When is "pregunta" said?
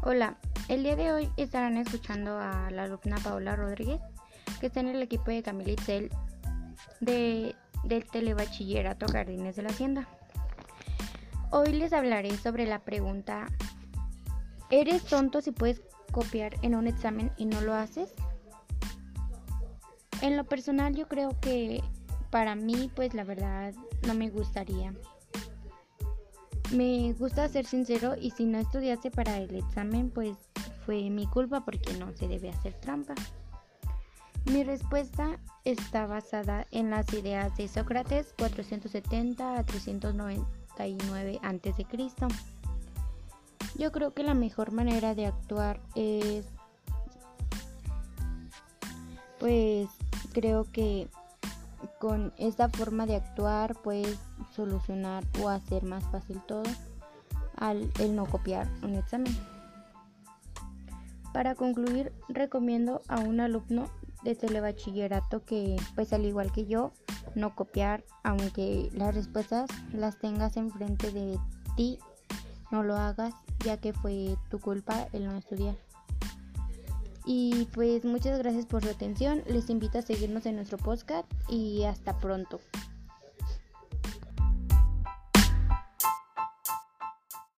12.78-13.48